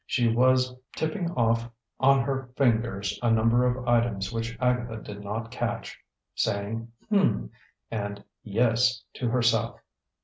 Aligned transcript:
She 0.07 0.27
was 0.27 0.73
tipping 0.95 1.29
off 1.33 1.69
on 1.99 2.21
her 2.21 2.49
fingers 2.57 3.19
a 3.21 3.29
number 3.29 3.67
of 3.67 3.87
items 3.87 4.33
which 4.33 4.57
Agatha 4.59 4.97
did 4.97 5.23
not 5.23 5.51
catch, 5.51 5.95
saying 6.33 6.91
"Hm!" 7.11 7.51
and 7.91 8.23
"Yes!" 8.43 9.03
to 9.13 9.29
herself. 9.29 9.79